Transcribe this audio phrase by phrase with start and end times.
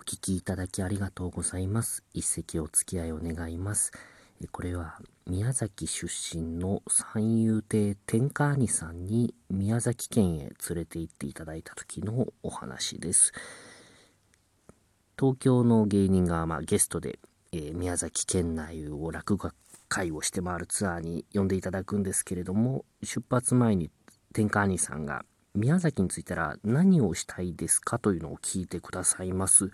[0.00, 2.02] お聞きいただきありがとうございます。
[2.14, 3.92] 一席お付き合いを願います。
[4.50, 13.34] これは宮崎出身の三遊亭天下兄さんに宮崎県へ連れて行っていただいた時のお話です。
[15.18, 17.18] 東京の芸人が、まあ、ゲストで、
[17.52, 19.50] えー宮崎県内を落語
[19.88, 23.90] 会をして回るツアーに呼んでいただくんですけれども出発前に
[24.32, 29.70] 天下兄さんが宮崎に着いたら何をしたいですかというのを聞いてくださいます。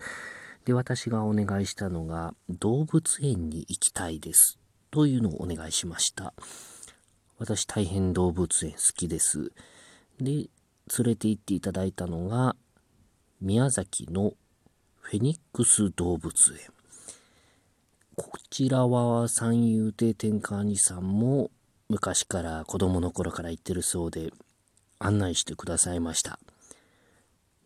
[0.65, 4.59] で、私がお願いしたのが動物園に行きたいです
[4.91, 6.33] というのをお願いしました。
[7.37, 9.51] 私大変動物園好きです。
[10.19, 10.49] で、連
[11.03, 12.55] れて行っていただいたのが
[13.39, 14.33] 宮崎の
[14.99, 16.59] フェニックス動物園。
[18.15, 21.51] こちらは三遊亭天下兄さんも
[21.87, 24.31] 昔から子供の頃から行ってるそうで
[24.99, 26.39] 案内してくださいました。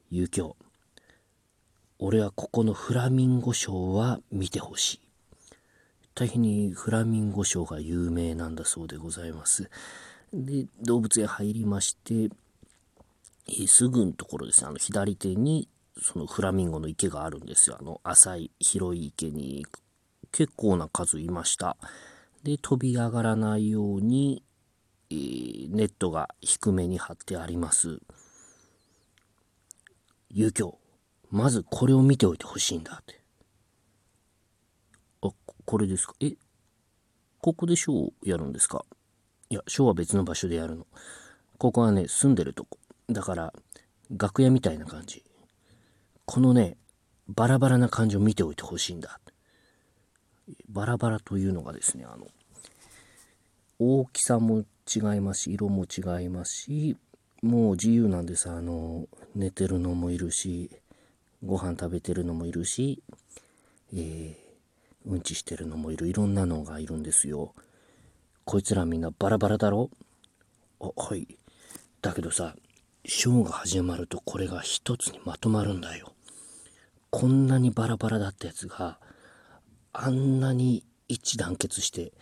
[0.09, 0.55] 遊興。
[1.99, 4.99] 俺はここのフラミンゴショーは見てほしい。
[6.13, 9.69] 大変にフラミンゴショーが有名なんだそうでございます。
[10.33, 12.29] で、動物園入りまして、
[13.47, 15.67] えすぐのところですね、あの左手に
[16.01, 17.77] そのフラミンゴの池があるんですよ。
[17.79, 19.65] あの浅い広い池に
[20.31, 21.77] 結構な数いました。
[22.43, 24.43] で、飛び上がらないように、
[25.71, 27.99] ネットが低めに張ってあります。
[30.29, 30.79] 遊興、
[31.29, 33.21] まずこれを見ておいてほしいんだって。
[35.21, 36.13] あ、ここれですか？
[36.19, 36.35] え、
[37.41, 38.85] ここでショーをやるんですか？
[39.49, 40.87] いや、ショーは別の場所でやるの。
[41.57, 42.79] ここはね、住んでるとこ。
[43.09, 43.53] だから、
[44.09, 45.23] 楽屋みたいな感じ。
[46.25, 46.77] このね、
[47.27, 49.19] バラバラな感じを見ておいてほしいんだ。
[50.69, 52.27] バラバラというのがですね、あの、
[53.79, 54.63] 大きさも
[54.93, 56.97] 違いますし、色も違いますし、
[57.41, 58.49] もう自由なんです。
[58.49, 60.69] あの、寝てるのもいるし、
[61.43, 63.01] ご飯食べてるのもいるし、
[63.93, 64.35] えー、
[65.05, 66.07] うんちしてるのもいる。
[66.07, 67.53] いろんなのがいるんですよ。
[68.45, 69.89] こいつらみんなバラバラだろ？
[70.79, 71.27] あ、はい。
[72.01, 72.55] だけどさ、
[73.05, 76.13] ショーが始まるとこれが一つにまとまるんだよ。
[77.09, 78.99] こんなにバラバラだったやつが、
[79.93, 82.13] あんなに一致団結して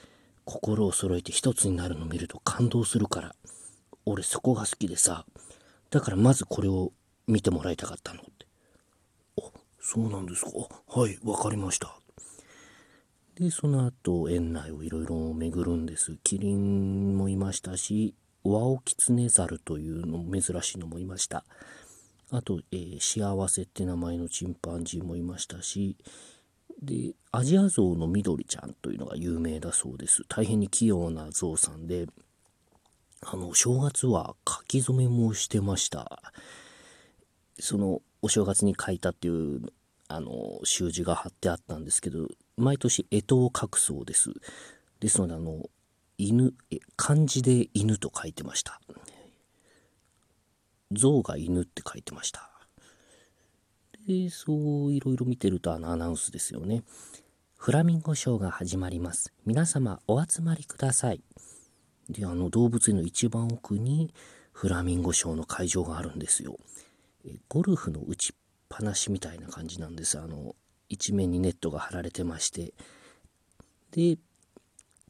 [0.50, 3.36] 心を揃えて一つになるの見ると感動するから
[4.06, 5.26] 俺そこが好きでさ
[5.92, 6.92] だからまずこれを
[7.28, 8.48] 見てもらいたかったのって。
[9.40, 9.44] あ
[9.80, 10.52] そうなんですか。
[10.88, 11.96] はいわかりました。
[13.36, 16.18] でその後園内をいろいろ巡るんです。
[16.24, 21.46] キリンもいましたしワオキツネザルというのも珍しいのもいました。
[22.32, 25.98] あと、えー幸せって名前のチンパンジーもいましたし
[26.82, 30.24] でアジアゾウの緑ちゃんというのが有名だそうです。
[30.30, 32.08] 大変に器用なゾウさんで
[33.22, 36.22] あの正月は書き初めもしてました。
[37.60, 39.62] そのお正月に書いたっていう
[40.08, 44.32] あの習字が貼ってあったんですけど毎年干支を書くそうです。
[45.02, 45.70] ですのであの
[46.18, 48.80] 犬え漢字で犬と書いてました。
[50.92, 52.50] 象が犬って書いてました。
[54.08, 56.84] で、そういろいろ見てるとあのアナウンスですよね。
[57.58, 59.34] フラミンゴショーが始まります。
[59.46, 61.22] 皆様お集まりください。
[62.10, 64.14] で、あの動物園の一番奥に
[64.52, 66.58] フラミンゴショーの会場があるんですよ。
[67.48, 68.36] ゴルフの打ちっ
[68.70, 70.18] ぱなしみたいな感じなんです。
[70.20, 70.56] あの、
[70.88, 72.74] 一面にネットが張られてまして。
[73.92, 74.18] で、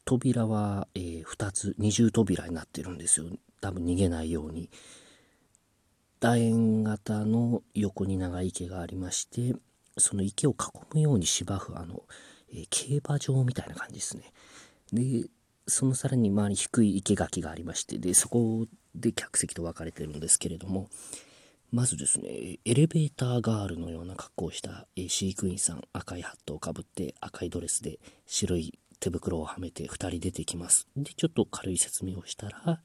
[0.06, 3.27] 扉は、えー2つ、二重扉になってるんですよ。
[3.61, 4.69] 多分逃げないように。
[6.19, 9.56] 楕円型の横に長い池がありまして
[9.97, 10.56] その池を囲
[10.96, 12.03] むように芝生あの、
[12.52, 14.31] えー競馬場みたいな感じですね。
[14.91, 15.30] で
[15.68, 18.66] そのさらに周り低い生垣がありましてでそこ
[18.96, 20.90] で客席と分かれてるんですけれども
[21.72, 30.88] まずですねエレベーターガールのような格好をした、え飼育員さん赤いハットをかぶって赤いドレスで白い手袋をはめて2人出てきます。
[30.97, 32.81] でちょっと軽い説明をしたら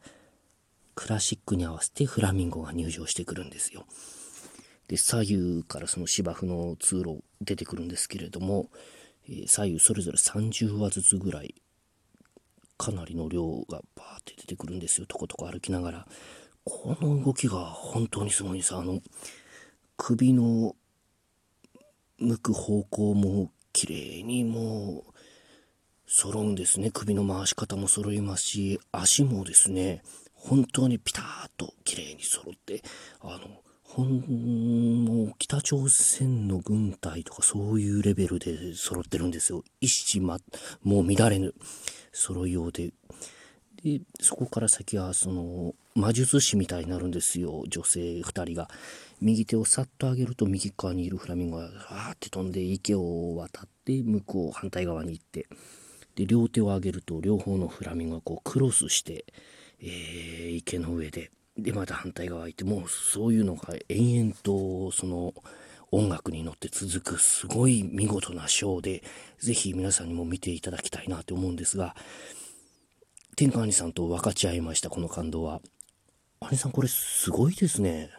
[0.94, 3.86] クラシックに合わせてフラミンゴが入場してくるんですよ。
[4.88, 8.68] で左右からその芝生の通路出てくるんですけれども、
[9.28, 11.54] え左右それぞれ30羽ずつぐらい
[12.76, 15.06] かなりの量がバーって出てくるんですよ。
[15.06, 16.08] とことこ歩きながら。
[16.64, 19.02] この動きが本当にすごいんですあの
[19.98, 20.74] 首の
[22.18, 25.12] 向く方向も綺麗にもう
[26.06, 26.90] 揃うんですね。
[26.90, 30.02] 首の回し方も揃いますし足もですね
[30.44, 32.82] 本当にピタッと綺麗に揃って
[33.20, 39.62] あのほんもう北朝鮮の軍隊とかそういうレベルで揃ってるんですよ。
[39.80, 40.38] 一糸ま
[40.82, 41.54] もう乱れぬ。
[42.12, 42.92] 揃いようで。
[43.82, 47.62] でそこから先はその魔術師みたいになるんですよ。
[47.68, 48.68] 女性2人が。
[49.20, 55.46] 右手をさっと上げると右側にいるフラミンゴがあーって飛んで池を渡って向こう反対側に行って。
[56.16, 59.24] で両手を上げると両方のフラミンゴがこうクロスして、
[59.80, 61.30] えー、池の上で。
[61.56, 65.32] でまた反対側行ってもうそういうのが延々とその
[65.92, 69.04] 音楽に乗って続くすごい見事なショーで
[69.38, 71.94] 是非皆さんにも見ていただきたいなと思うんですが
[73.36, 75.60] 天下兄さんと分かち合いましたこの感動は。
[76.40, 78.10] 兄さんこれすごいですね。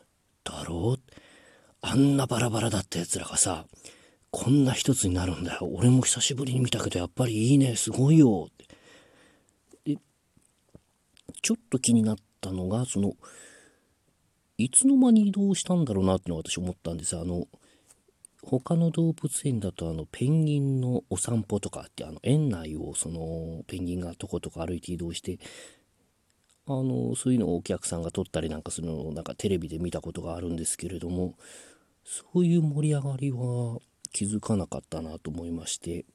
[0.44, 1.00] だろう。
[1.82, 3.66] あんなバラバラだったやつらがさ
[4.32, 5.70] こんな一つになるんだよ。
[5.74, 7.76] 俺も久しぶりに見たけどやっぱりいいね。
[7.76, 8.50] すごいよ。
[8.58, 8.65] で
[11.46, 13.14] ちょっと気になったのがその
[14.58, 17.46] いつの間に移動したんだろうなってのは私思ったんですあの
[18.42, 25.38] 他の動物園だとあのペンギンのお散歩とかってあの園内をそのペンギンがとことか歩いて移動して
[26.66, 31.36] あのそういうのをお客さんが撮ったりなんかするのをなんかテレビで見たことがあるんですけれども
[32.04, 33.78] そういう盛り上がりは
[34.12, 36.06] 気づかなかったなと思いまして。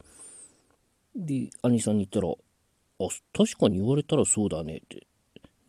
[1.14, 2.32] で兄さんに言ったら
[3.00, 5.06] 「あ確かに言われたらそうだね」って。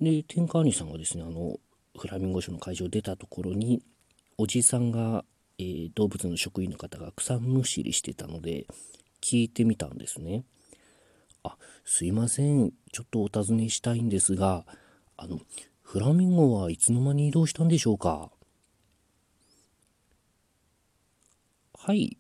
[0.02, 1.58] で天下兄さんがですねあの
[1.98, 3.82] フラミンゴショーの会場を出たところに
[4.38, 5.24] おじさんが
[5.58, 8.66] えー、動物の職員の方が草むしりしてたので
[9.22, 10.44] 聞いてみたんですね。
[11.44, 11.56] あ
[11.86, 12.72] すいません。
[12.92, 14.66] ちょっとお尋ねしたいんですが
[15.18, 15.40] あの
[15.84, 18.32] フラミンゴはいつの間に移動したんでしょうか？
[21.78, 22.18] はい。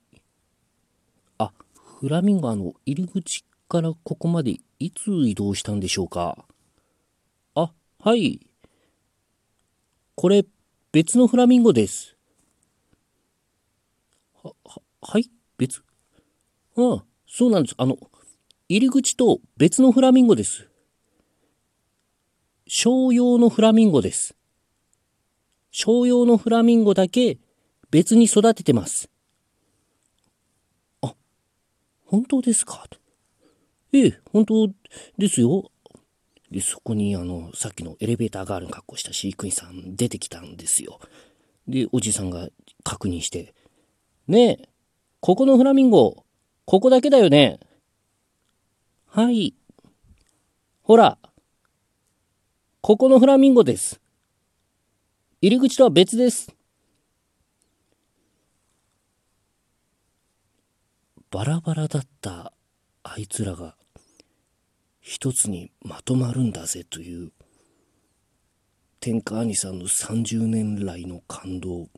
[1.39, 1.51] あ
[1.99, 6.45] フラミンゴあの入り口からここまでいつ移動したんでしょうか？
[8.03, 8.39] はい
[10.15, 10.43] これ
[10.91, 12.15] 別のフラミンゴです
[14.43, 15.29] はは、はい？
[15.59, 15.83] 別？
[16.77, 17.75] ああ、そうなんです。
[17.77, 17.97] あの、
[18.67, 20.67] 入り口と別のフラミンゴです。
[22.65, 24.35] 商用のフラミンゴです。
[25.69, 27.37] 商用のフラミンゴだけ
[27.91, 29.09] 別に育ててます。
[31.01, 31.13] あ、
[32.05, 32.87] 本当ですか？
[33.93, 34.67] ええ、本当
[35.17, 35.70] ですよ。
[36.51, 40.99] で、そこにあの、さっきのエレベーターガールの格好した飼育員さん出てきたんですよ。
[41.67, 42.49] で、おじさんが
[42.83, 43.53] 確認して、
[44.27, 44.69] ねえ、
[45.21, 46.25] ここのフラミンゴ、
[46.65, 47.59] ここだけだよね。
[49.07, 49.55] はい。
[50.83, 51.17] ほら、
[52.81, 54.01] ここのフラミンゴです。
[55.41, 56.53] 入り口とは別です。
[61.29, 62.51] バラバラだった
[63.03, 63.75] あいつらが
[65.11, 67.33] 一つにまとまるんだぜという
[69.01, 71.89] 天下兄さんの30年来の感動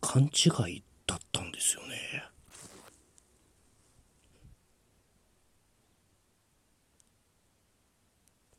[0.00, 2.22] 勘違いだったんですよね。